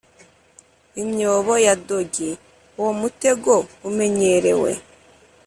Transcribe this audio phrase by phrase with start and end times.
[1.03, 2.29] imyobo ya dodgy,
[2.79, 3.51] uwo mutego
[3.89, 4.71] umenyerewe.